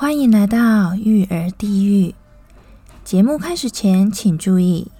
[0.00, 2.14] 欢迎来到育儿地狱。
[3.04, 4.90] 节目开始前，请注意：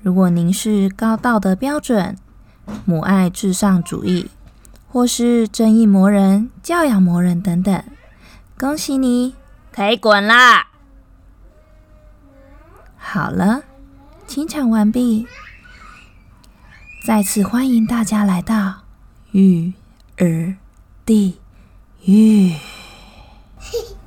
[0.00, 2.16] 如果您是高道德标准、
[2.86, 4.30] 母爱至上主义，
[4.88, 7.84] 或是正义魔人、教养魔人等等，
[8.58, 9.34] 恭喜你，
[9.70, 10.68] 可以滚啦！
[12.96, 13.64] 好了，
[14.26, 15.26] 清场完毕。
[17.04, 18.84] 再次欢迎大家来到
[19.32, 19.74] 育
[20.16, 20.56] 儿
[21.04, 21.38] 地
[22.06, 22.54] 狱。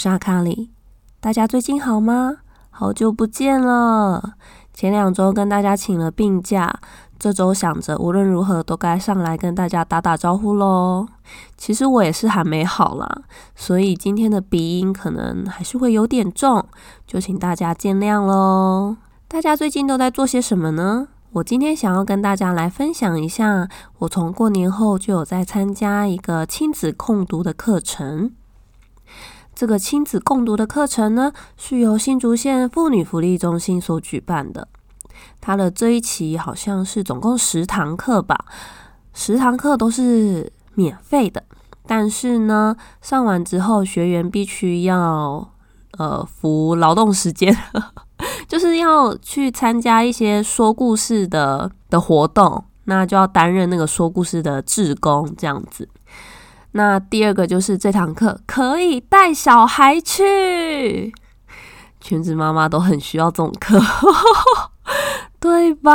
[0.00, 0.70] 是阿卡里，
[1.20, 2.38] 大家最近好吗？
[2.70, 4.32] 好久不见了。
[4.72, 6.80] 前两周跟大家请了病假，
[7.18, 11.06] 这周想着无论如何都该上来跟大家打打招呼喽。
[11.58, 13.06] 其实我也是还没好啦，
[13.54, 16.64] 所以今天的鼻音可能还是会有点重，
[17.06, 18.96] 就请大家见谅喽。
[19.28, 21.08] 大家最近都在做些什么呢？
[21.32, 28.30] 我今天想要跟大家来分享一下，我从过年后就有在参加一个亲子共读的课程。
[29.60, 34.66] 这个亲子共读的课程呢，是由新竹县妇女福利中心所举办的。
[35.38, 38.46] 它的这一期好像是总共十堂课吧，
[39.12, 41.44] 十堂课都是免费的。
[41.86, 45.46] 但是呢，上完之后学员必须要
[45.98, 47.54] 呃服劳动时间，
[48.48, 55.86] 就是要去参加一些说故事的的活动，那就要担任那个说故事的志工这样子。
[56.72, 61.12] 那第二个就是这堂课可以带小孩去，
[62.00, 63.80] 全职妈妈都很需要这种课，
[65.40, 65.90] 对吧？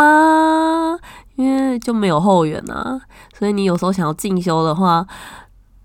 [1.36, 3.02] 因为就没有后援啊，
[3.38, 5.06] 所以你有时候想要进修的话，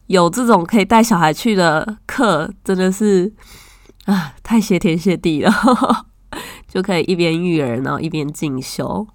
[0.07, 3.33] 有这种可以带小孩去的课，真的是
[4.07, 5.53] 啊，太谢天谢地了，
[6.69, 9.07] 就可以一边育儿，然后一边进修。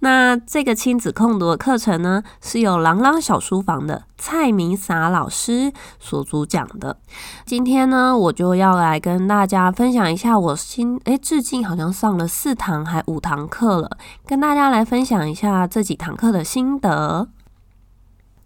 [0.00, 6.98] 那这个亲子共读的课程呢，是由朗朗小书房的蔡明洒老师所主讲的。
[7.44, 17.28] 今天呢，我就要来跟大家分享一下我新诶，至今好像上了四堂还五堂课了，跟大家来分享一下这几堂课的心得。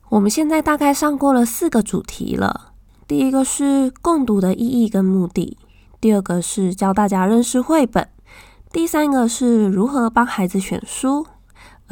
[0.08, 2.72] 我们现在大概上过了四个主题了，
[3.06, 5.58] 第一个是共读的意义跟目的，
[6.00, 8.08] 第二个是教大家认识绘本，
[8.72, 11.26] 第三个是如何帮孩子选书。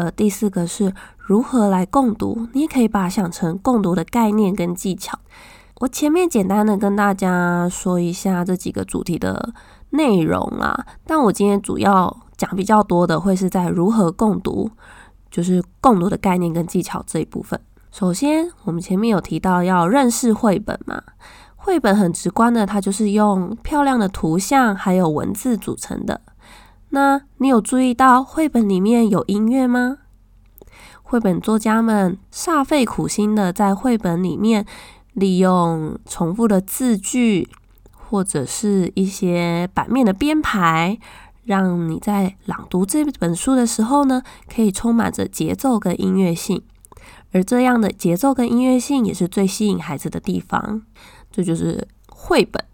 [0.01, 5.19] 呃，第四个是如何来共读，你也可以把它想成共读的概念跟技巧。
[5.81, 9.53] 我前面简单的跟大家说一下这几个主题的
[9.91, 14.71] 内容啦，但我今天主要讲比较多的会是在如何共读，
[15.31, 17.61] 就是共读的概念跟技巧这一部分。
[17.91, 21.03] 首先，我们前面有提到要认识绘本嘛，
[21.57, 26.23] 绘本很直观的，它就是用漂亮的图像还有文字组成的。
[26.91, 29.99] 那你有注意到绘本里面有音乐吗？
[31.03, 34.65] 绘本作家们煞费苦心的在绘本里面
[35.13, 37.49] 利用重复的字句，
[37.93, 40.99] 或者是一些版面的编排，
[41.45, 46.63] 让你在朗读这本书的时候呢，可以充满着节奏跟音乐性。
[47.33, 50.83] 而这样的节奏跟音乐性也是最吸引孩子的地方。
[51.31, 52.65] 这就是绘本。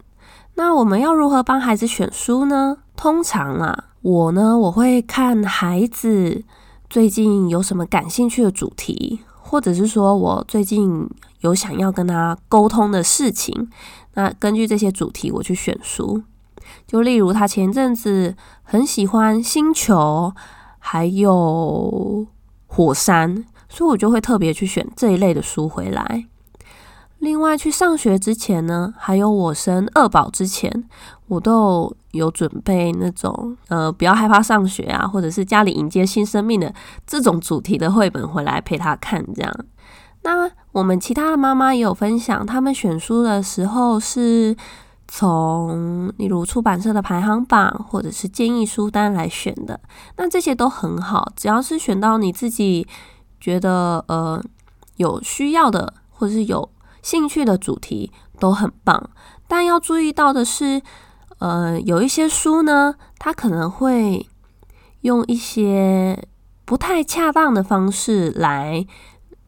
[0.55, 2.77] 那我们要如何帮孩子选书呢？
[2.95, 3.86] 通常啊。
[4.01, 6.43] 我呢，我会看孩子
[6.89, 11.09] 最近有什么感兴趣的主题，或者是说我最近
[11.41, 13.69] 有想要跟他沟通的事情，
[14.13, 16.23] 那根据这些主题我去选书。
[16.85, 20.33] 就例如他前阵子很喜欢星球，
[20.79, 22.27] 还有
[22.67, 26.25] 火山，所以我就会特别去选这一类的书回来。
[27.27, 30.71] 另外，去上学之前呢，还有我生二宝之前，
[31.27, 36.73] 我都有准备那种呃，不要害怕上学啊，或者是家里迎接新生命的
[37.05, 39.21] 这种主题的绘本回来陪他看。
[39.35, 39.53] 这样，
[40.21, 44.55] 那我们其他的妈妈也有分享，他们选书的时候是
[45.09, 49.77] 从例如出版社的排行榜或者是建议书单来选的。
[50.15, 52.87] 那这些都很好，只要是选到你自己
[53.37, 54.41] 觉得呃
[54.95, 56.69] 有需要的，或者是有。
[57.07, 59.09] 兴趣的主题都很棒，
[59.47, 60.81] 但要注意到的是，
[61.39, 64.27] 呃，有一些书呢，它可能会
[65.03, 66.27] 用一些
[66.65, 68.85] 不太恰当的方式来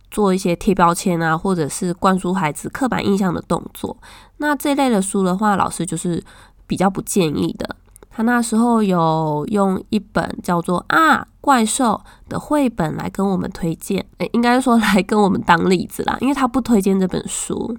[0.09, 3.97] 做一些贴标签啊，或者是灌输孩子刻板印象的动作。
[4.37, 6.23] 那这类的书的话，老师就是
[6.65, 7.75] 比较不建议的。
[8.09, 17.77] 他那时候有用一本叫做《啊怪兽》的绘本来跟我们推荐，诶，应该说来跟我们当例子啦，因为他不推荐这本书。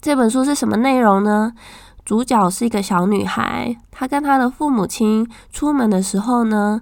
[0.00, 1.52] 这本书是什么内容呢？
[2.04, 6.80] 主角是一个小女孩，她跟她的父母亲出门的时候呢。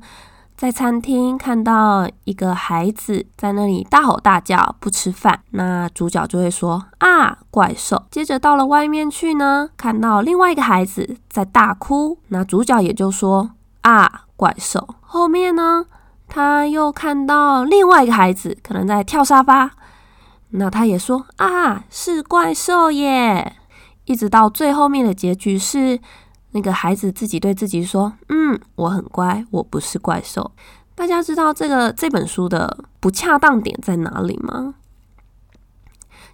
[0.57, 8.05] 在餐厅看到一个孩子在那里大吼大叫不吃饭，那主角就会说啊怪兽。
[8.11, 14.97] 接着到了外面去呢，看到另外一个孩子在大哭，那主角也就说啊怪兽。
[15.03, 15.85] 后面呢，
[16.27, 19.71] 他又看到另外一个孩子可能在跳沙发，
[20.51, 23.57] 那他也说啊是怪兽耶。
[24.07, 26.01] 一直到最后面的结局是。
[26.53, 30.51] 那个孩子自己对自己说：“嗯，我很乖，我不是怪兽。”
[30.97, 34.75] 大家知道这个这本书的不恰当点在哪里吗？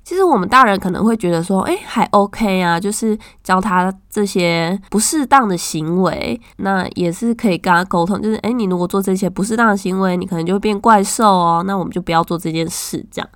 [0.07, 8.23] 其实我们大人可能会觉得说：“哎，还 OK 啊，就是教他这些不适当的行为，那也是可以跟他沟通。
[8.23, 11.65] 就是，哎，你如果做这些不适当的行为，你可能就会变怪兽哦。
[11.67, 13.05] 那我们就不要做这件事。
[13.11, 13.29] 这样，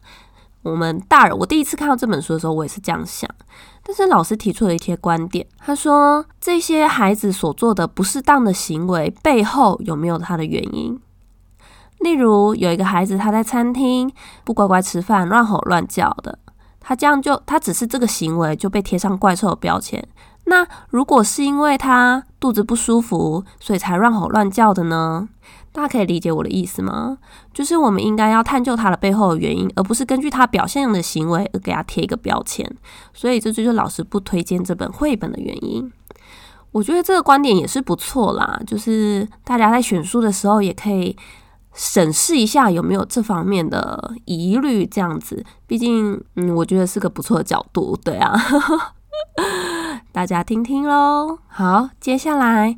[0.62, 3.28] 我们大人，我第一次看到这本书的时候，我也是这样想。”
[3.82, 11.00] 但是老师提出了一些观点，他说这些孩子所做的不适当的行为背后有没有他的原因？
[11.98, 14.08] 例如有一个孩子他在餐厅
[14.44, 16.38] 不乖乖吃饭，乱吼乱叫的，
[16.80, 20.02] 他这样就他只是这个行为就被贴上怪兽的标签。
[20.44, 25.28] 那如果是因为他肚子不舒服，所以才乱吼乱叫的呢？
[25.72, 27.18] 大家可以理解我的意思吗？
[27.54, 32.68] 就是我们应该要探究他的背后的原因，而不是根据他表现的行为而给他贴一个标签。
[33.14, 35.92] 所以这就是老师不推荐这本绘本的原因。
[36.72, 41.16] 我觉得这个观点也是不错啦，就是大家在选书的时候也可以
[41.72, 45.44] 审视一下有没有这方面的疑虑，这样子。
[45.66, 48.34] 毕竟，嗯，我觉得是个不错的角度，对啊。
[50.12, 51.38] 大家听听喽。
[51.48, 52.76] 好，接下来。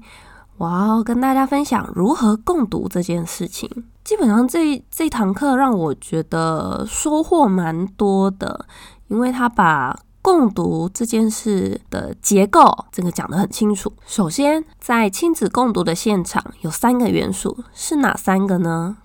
[0.59, 3.69] 我要跟大家分享如何共读这件事情。
[4.05, 8.67] 基本上这这堂课让我觉得收获蛮多的，
[9.09, 13.93] 因为他把共读这件事的结构这个讲得很清楚。
[14.07, 18.99] 首先，在亲子共读的现场有三个元素，是哪三个呢？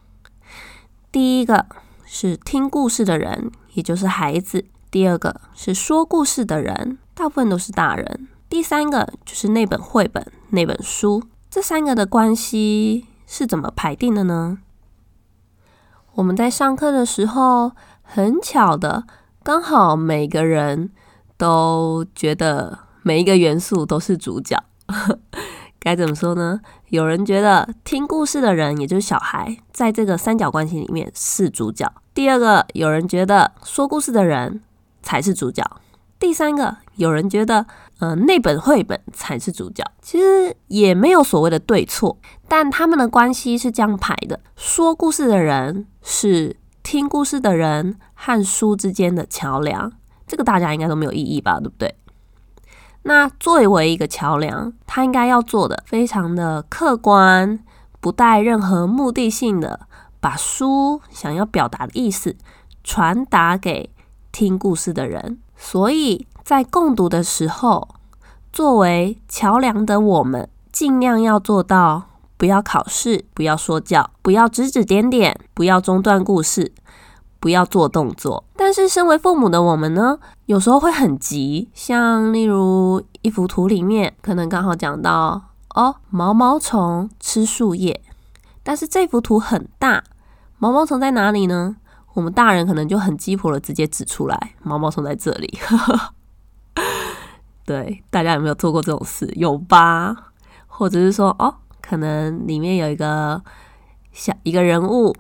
[1.12, 1.66] 第一个
[2.06, 4.62] 是听故事的人，也就是孩子；
[4.92, 11.24] 第二个是说故事的人，大部分都是大人；第三个就是那本绘本、那本书。
[11.50, 14.60] 这三个的关系是怎么排定的呢？
[16.14, 17.72] 我们在上课的时候，
[18.04, 19.06] 很巧的，
[19.42, 20.92] 刚好每个人
[21.38, 24.58] 都觉得每一个元素都是主角。
[25.80, 26.60] 该怎么说呢？
[26.90, 31.90] 有人觉得听故事的人，也就是小孩，在这个三角关系里面是主角。
[32.14, 34.62] 第二个，有人觉得说故事的人
[35.02, 35.64] 才是主角。
[36.20, 37.68] 第三个，有人觉得，
[38.00, 39.84] 呃，那本绘本才是主角。
[40.02, 42.18] 其实也没有所谓的对错，
[42.48, 49.94] 但他们的关系是这样排的：说故事的人是听故事的人和书之间的桥梁。
[50.28, 51.60] 这个大家应该都没有异议吧？
[51.60, 51.96] 对不对？
[53.04, 57.60] 那作为一个桥梁，他应该要做的非常的客观，
[58.02, 59.88] 不带任何目的性的，
[60.20, 62.36] 把书想要表达的意思
[62.84, 63.90] 传达给
[64.34, 65.40] 听故事的人。
[65.56, 67.88] 所以在共读的时候，
[68.52, 76.74] 作为桥梁的我们，尽量要做到不要考试，不要说教，不要指指点点，不要中断故事，
[77.40, 78.44] 不要做动作。
[78.56, 85.42] 但是身为父母的我们呢，有时候会很急，像例如一幅图里面，可能刚好讲到
[85.76, 88.02] 哦，毛毛虫吃树叶，
[88.64, 90.04] 但是这幅图很大，
[90.58, 91.78] 毛毛虫在哪里呢？
[92.14, 95.60] 我们大人可能就很鸡婆了，直接指出来毛毛虫在这里。
[97.64, 99.32] 对，大家有没有做过这种事？
[99.36, 100.16] 有吧？
[100.66, 103.40] 或者是说，哦，可能里面有一个
[104.12, 105.16] 小一个人物，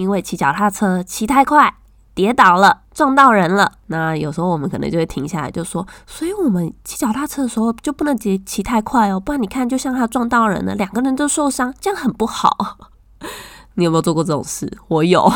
[0.00, 1.74] 因为骑脚踏车骑太快，
[2.14, 3.70] 跌倒了，撞到人了。
[3.88, 12.78] 那有时候我们可能就会停下来，就说，所以我们骑脚踏车的时候就不能骑骑太快哦，不然你看，就像他撞到人了，两个人都受伤，这样很不好。
[13.74, 14.72] 你有没有做过这种事？
[14.88, 15.30] 我有。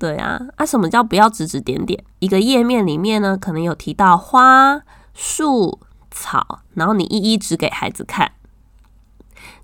[0.00, 2.04] 对啊，啊，什么叫不要指指点点？
[2.18, 4.82] 一个页面里面呢，可能有提到花、
[5.14, 5.78] 树、
[6.10, 8.32] 草，然后你一一指给孩子看，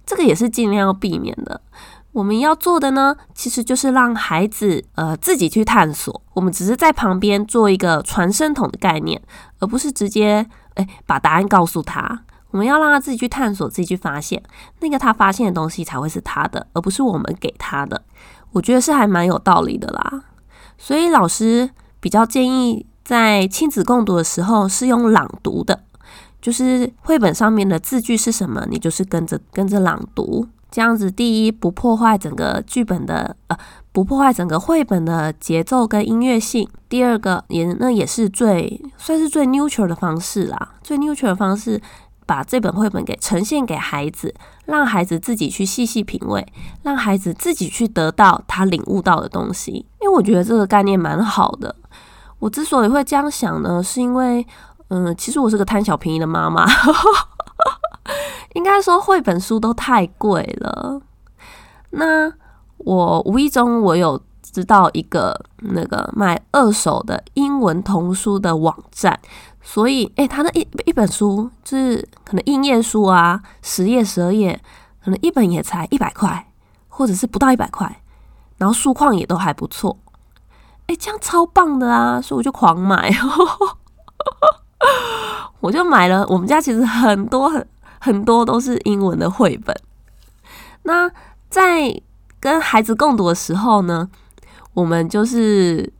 [0.07, 1.61] 这个也是尽量要避免的。
[2.15, 9.21] 我们要做的呢，其实就是让孩子呃自己去探索，我们只是在旁边做一个传声筒的概念，
[9.59, 12.23] 而不是直接哎把答案告诉他。
[12.53, 14.41] 我们要让他自己去探索，自己去发现，
[14.79, 18.01] 那个他发现的东西才会是他的，而不是我们给他的。
[18.53, 20.23] 我觉得是还蛮有道理的啦。
[20.79, 21.69] 所以老师
[21.99, 25.83] 比较建议在亲子共读的时候是用朗读的，
[26.41, 30.47] 就是绘本上面的字句是什么，你就是跟着跟着朗读。
[30.75, 33.57] 这样子，第一不破坏整个剧本的呃，
[33.93, 36.69] 不破坏整个绘本的节奏跟音乐性。
[36.89, 41.81] 第二个也那也是最算是最 neutral 的方式啦，最 neutral 的方式，
[42.27, 46.45] 把这本绘本给呈现给孩子，让孩子自己去细细品味，
[46.83, 49.87] 让孩子自己去得到他领悟到的东西。
[50.01, 51.73] 因为我觉得这个概念蛮好的。
[52.41, 54.45] 我之所以会这样想呢，是因为
[54.89, 56.67] 嗯，其实我是个贪小便宜的妈妈。
[58.55, 61.01] 应该说绘本书都太贵了。
[61.91, 62.33] 那
[62.79, 69.17] 我无意中我有知道一个那个卖二手的英文童书的网站，
[69.63, 74.61] 所以诶，他的一一本书就是可能印页书啊，十页十二页，
[75.05, 76.51] 可能一本也才一百块，
[76.89, 78.03] 或者是不到一百块，
[78.59, 79.97] 然后书况也都还不错。
[80.89, 82.21] 诶，这样超棒的啊！
[82.21, 83.11] 所以我就狂买，
[85.61, 86.27] 我就买了。
[86.29, 87.67] 我们家其实很多很。
[88.05, 89.75] 很多都是英文的绘本。
[90.83, 91.11] 那
[91.49, 91.99] 在
[92.39, 94.11] 跟孩子共读的时候呢，
[94.75, 95.91] 我们就是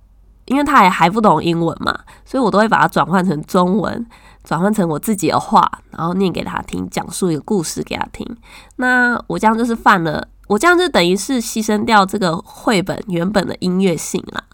[0.45, 4.07] 因为他也还不懂英文嘛，所以我都会把它转换成中文，
[4.43, 8.37] 转换成我自己的话，然后念给他听，讲述一个故事给他听。
[8.77, 14.45] 那我这样就是犯了，我这样就等于是牺牲掉这个绘本原本的音乐性啦。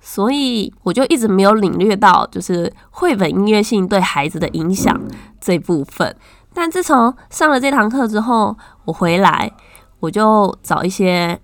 [0.00, 5.00] 所以我就一直没有领略到，就是绘本音乐性对孩子的影响
[5.40, 6.14] 这部分。
[6.54, 9.52] 但自从上了这堂课之后，我回来
[9.98, 11.38] 我就找一些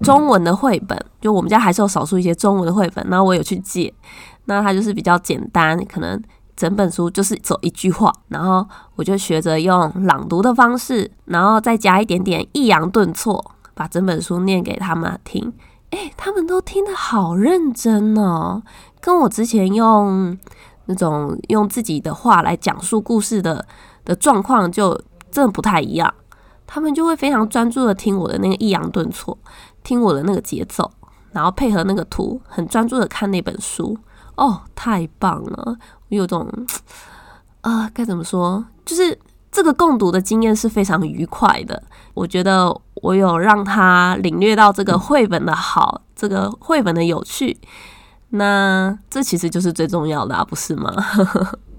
[0.00, 3.92] 中文的绘本，就我们家还是有少数一些中文的绘本，然后我有去借。
[4.44, 6.20] 那它就是比较简单，可能
[6.54, 8.66] 整本书就是走一句话，然后
[8.96, 15.52] 我就学着用朗读的方式，然后再加一点点抑扬顿挫，把整本书念给他们听。
[15.90, 18.62] 诶，他们都听得好认真哦，
[19.00, 20.36] 跟我之前用
[20.86, 23.64] 那种用自己的话来讲述故事的。
[24.04, 26.12] 的状况就真的不太一样，
[26.66, 29.36] 他们就会非常专注的听我的那个抑扬顿挫，
[29.82, 30.90] 听我的那个节奏，
[31.32, 33.98] 然后配合那个图，很专注的看那本书。
[34.34, 35.76] 哦，太棒了！
[36.08, 36.50] 我有种
[37.60, 38.64] 啊，该怎么说？
[38.82, 39.16] 就是
[39.52, 41.80] 这个共读的经验是非常愉快的。
[42.14, 47.58] 我觉得我有让他领略到这个绘本的好，这个绘本的有趣。
[48.30, 50.90] 那这其实就是最重要的啊，不是吗？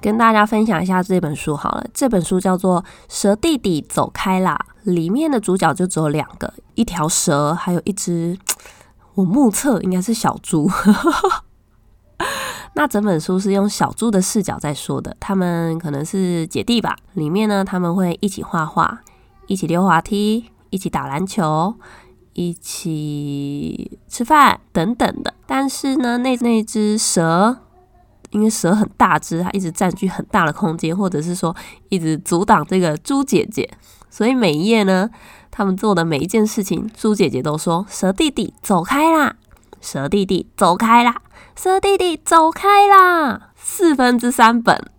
[0.00, 8.38] 跟大家分享一下这本书好了，这本书叫做《蛇弟弟走开啦》，里面的主角就只有两个，一条蛇，还有一只
[9.14, 10.70] 我目测应该是小猪。
[12.74, 16.96] 那整本书是用小猪的视角在说的，他们可能是姐弟吧。
[17.14, 19.00] 里面呢，他们会一起画画，
[19.48, 21.74] 一起溜滑梯，一起打篮球，
[22.34, 25.34] 一起吃饭等等的。
[25.44, 27.56] 但是呢，那那只蛇。
[28.30, 31.54] 因为蛇很大只，它一直占据很大的空间，或者是说
[31.88, 33.68] 一直阻挡这个猪姐姐，
[34.10, 35.08] 所以每一页呢，
[35.50, 39.36] 他们做的每一件事情，猪姐姐都说：“蛇弟弟走开啦，
[39.80, 41.22] 蛇弟弟走开啦，
[41.56, 44.90] 蛇弟弟走开啦。”四分之三本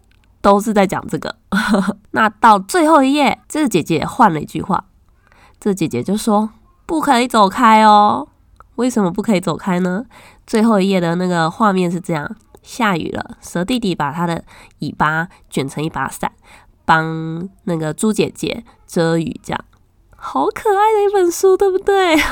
[0.42, 1.36] 都是在讲这个。
[2.12, 4.86] 那到最后一页，这个姐姐换了一句话，
[5.60, 6.52] 这姐姐就说
[6.86, 8.28] ：“不可以走开哦。”
[8.76, 10.06] 为什么不可以走开呢？
[10.48, 12.36] 最后一页的那个画面是这样。
[12.62, 14.44] 下雨了，蛇弟弟把他的
[14.80, 16.32] 尾巴卷成一把伞，
[16.86, 19.66] 帮那个猪姐姐遮雨，这样
[20.16, 22.16] 好可爱的一本书，对不对？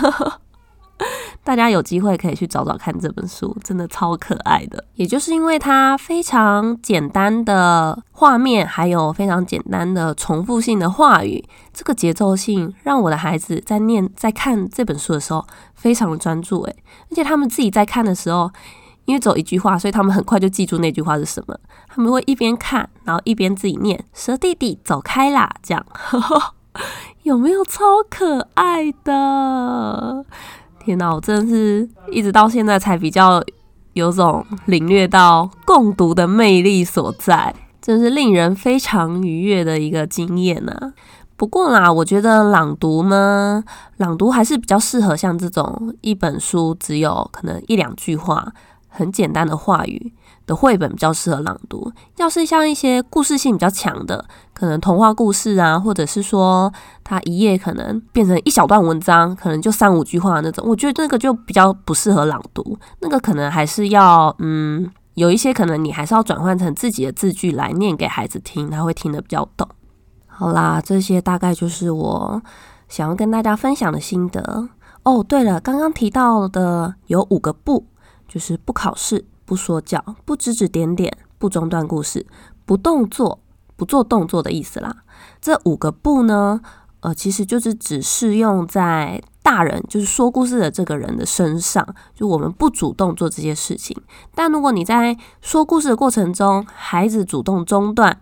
[1.43, 4.83] 大家有机会可以去找找看这本书，真的超可爱的。
[4.95, 16.63] 也就是因为它非常简单的画面，还有非常简单的重复性的话语，这个节奏性让我的孩子在念、在看这本书的时候非常的专注。
[16.63, 16.75] 诶，
[17.11, 18.51] 而且他们自己在看的时候。
[19.07, 21.57] 因为走一句话，所以他们很快就记住那句话是什么。
[21.87, 25.85] 他们会一边看，然后一边自己念：“蛇弟弟走开啦！”这样
[27.23, 30.25] 有没有超可爱的？
[30.77, 33.41] 天哪，我真是一直到现在才比较
[33.93, 40.93] 有种领略到共读的魅力所在，真是令人非常愉悦的一个经验呢。
[41.37, 43.63] 不过啦，我觉得朗读呢，
[43.95, 48.51] 朗读还是比较适合像这种一本书只有可能一两句话。
[48.97, 50.11] 很简单的话语
[50.47, 51.91] 的绘本比较适合朗读。
[52.17, 56.73] 要是像一些故事性比较强的，可能童话故事啊，或者是说
[57.03, 62.77] 它一页可能变成一小段文章，可能就三五句话那种，我觉得那个就比较不适合朗读。
[63.01, 69.67] 那个可能还是要，嗯，有一些可能你还是要转换成自己的字句来念给孩子听，他会听得比较懂。
[70.25, 72.41] 好啦，这些大概就是我
[72.87, 74.69] 想要跟大家分享的心得。
[75.03, 77.85] 哦，对了，刚刚提到的有五个不，
[78.27, 82.25] 就是不考试、不说教、不指指点点、不中断故事、
[82.65, 83.39] 不动作、
[83.75, 84.95] 不做动作的意思啦。
[85.41, 86.61] 这五个不呢，
[86.99, 93.95] 呃，其实就是只适用在大人，就是说故事的这个人的身上，就我们不主动做这些事情。
[94.35, 98.21] 但如果你在说故事的过程中，孩子主动中断。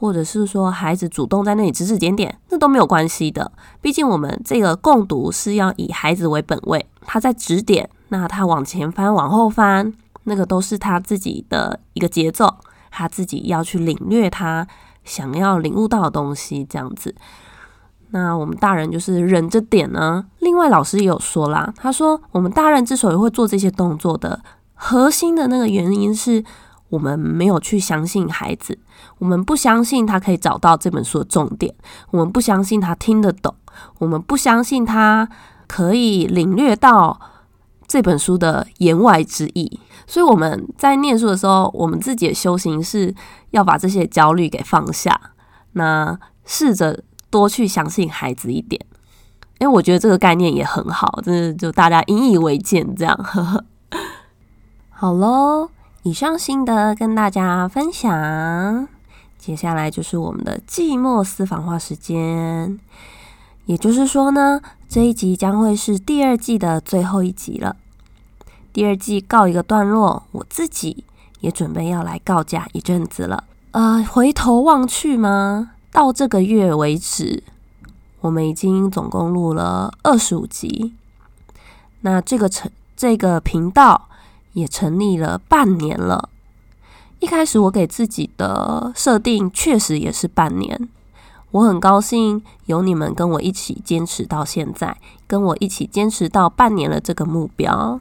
[0.00, 3.52] 或者是说孩子主动在那里指指点点，那都没有关系的。
[3.82, 9.92] 毕竟我们这个共读是要以孩子为本位，他在指点，那他往前翻、往后翻，
[10.24, 12.56] 那个都是他自己的一个节奏，
[12.90, 14.66] 他自己要去领略他
[15.04, 17.14] 想要领悟到的东西，这样子。
[18.12, 20.24] 那我们大人就是忍着点呢。
[20.38, 24.40] 另外老师也有说啦，他说我们大人之所以会做这些动作的
[24.72, 26.42] 核心的那个原因是。
[26.90, 28.76] 我们没有去相信孩子，
[29.20, 31.72] 我们不相信他可以找到这本书的重点，
[32.10, 33.54] 我们不相信他听得懂，
[33.98, 35.28] 我们不相信他
[35.68, 37.20] 可以领略到
[37.86, 39.78] 这本书的言外之意。
[40.06, 43.14] 所以我们在念书的时候，我们自己的修行是
[43.50, 45.20] 要把这些焦虑给放下，
[45.72, 48.80] 那试着多去相信孩子一点。
[49.58, 53.26] 因为我觉得这个概念也很好，真的就大家引以为戒，这样。
[54.88, 55.68] 好喽。
[56.02, 58.88] 以上心得跟大家分享，
[59.40, 62.78] 接下来就是我们的寂寞私房话时间。
[63.64, 67.74] 也就是说呢，这一集将会是第二季的最后一集了。
[68.72, 71.04] 第二季告一个段落，我自己
[71.40, 73.42] 也准备要来告假一阵子了。
[73.70, 75.72] 呃，回头望去吗？
[75.90, 77.42] 到这个月为止，
[78.20, 80.94] 我们已经总共录了二十五集。
[82.02, 84.06] 那这个成这个频道。
[84.52, 86.28] 也成立了半年了。
[87.20, 90.88] 一开始我给自己的设定确实也是半年。
[91.52, 94.96] 我很高兴有你们跟我一起坚持到现在，
[95.26, 98.00] 跟我一起坚持到半年了这个目标。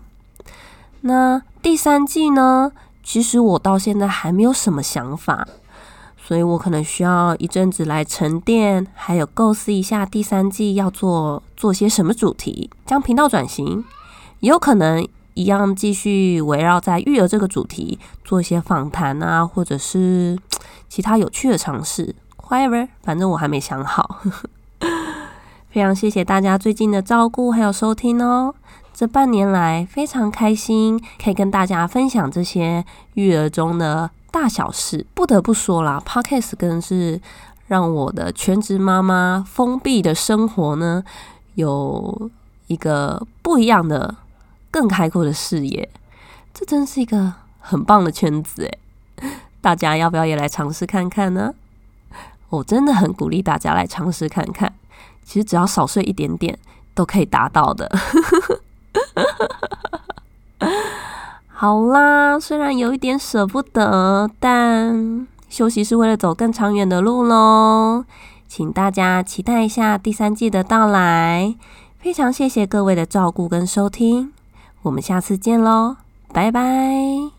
[1.01, 2.71] 那第三季呢？
[3.03, 5.47] 其实我到现在还没有什么想法，
[6.17, 13.83] 所以我可能需要一阵子来沉淀，还有构思一下第三季要做做些什么主题，将频道转型，
[14.41, 15.05] 也有可能。
[15.39, 20.37] 一样继续围绕在育儿这个主题做一些访谈啊，或者是
[20.89, 22.13] 其他有趣的尝试。
[22.49, 24.19] However，反正我还没想好。
[25.71, 28.53] 非常谢谢大家最近的照顾还有收听哦。
[28.93, 35.07] 这半年来非常开心，可以跟大家分享这些育儿中的大小事。
[35.13, 37.21] 不得不说啦，Podcast 更是
[37.67, 41.01] 让我的全职妈妈封闭的生活呢，
[41.55, 42.29] 有
[42.67, 44.15] 一个不一样的。
[44.71, 45.89] 更开阔的视野，
[46.53, 48.79] 这真是一个很棒的圈子诶，
[49.61, 51.53] 大家要不要也来尝试看看呢？
[52.49, 54.73] 我真的很鼓励大家来尝试看看，
[55.23, 56.57] 其实只要少睡一点点
[56.93, 57.91] 都可以达到的。
[61.47, 68.05] 好啦，虽然有一点舍不得，但休息是为了走更长远的路喽。
[68.47, 71.55] 请大家期待一下第三季的到来。
[71.99, 74.31] 非常谢谢各位的照顾跟收听。
[74.81, 75.97] 我们下次见喽，
[76.33, 77.38] 拜拜。